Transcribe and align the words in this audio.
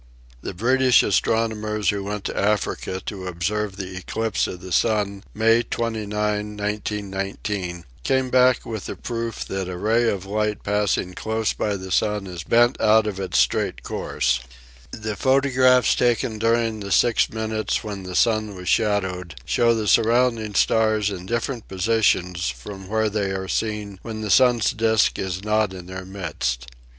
The 0.41 0.55
British 0.55 1.01
astrono 1.03 1.55
mers 1.55 1.91
who 1.91 2.03
went 2.03 2.23
to 2.23 2.35
Africa 2.35 2.99
to 3.05 3.27
observe 3.27 3.75
the 3.75 3.95
eclipse 3.97 4.47
of 4.47 4.59
the 4.59 4.71
sun 4.71 5.23
May 5.35 5.61
29, 5.61 6.09
1919, 6.09 7.85
came 8.01 8.31
back 8.31 8.65
with 8.65 8.87
the 8.87 8.95
proof 8.95 9.45
that 9.45 9.67
a 9.69 9.77
ray 9.77 10.09
of 10.09 10.25
light 10.25 10.63
passing 10.63 11.13
close 11.13 11.53
by 11.53 11.75
the 11.75 11.91
sun 11.91 12.25
is 12.25 12.41
bent 12.43 12.81
out 12.81 13.05
of 13.05 13.19
its 13.19 13.37
straight 13.37 13.83
course. 13.83 14.39
The 14.89 15.15
photographs 15.15 15.93
taken 15.93 16.39
during 16.39 16.79
the 16.79 16.87
86 16.87 16.87
EASY 16.87 16.87
LESSONS 16.87 16.87
IN 16.87 16.87
EINSTEIN 16.87 17.09
six 17.09 17.29
minutes 17.79 17.83
when 17.83 18.01
the 18.01 18.15
sun 18.15 18.55
was 18.55 18.67
shadowed 18.69 19.35
show 19.45 19.75
the 19.75 19.87
surrounding 19.87 20.55
stars 20.55 21.11
in 21.11 21.27
different 21.27 21.67
positions 21.67 22.49
from 22.49 22.87
where 22.87 23.07
they 23.11 23.29
are 23.29 23.47
seen 23.47 23.99
when 24.01 24.21
the 24.21 24.31
sun's 24.31 24.71
disk 24.71 25.19
is 25.19 25.43
not 25.43 25.71
in 25.75 25.85
their 25.85 26.05
midst. 26.05 26.71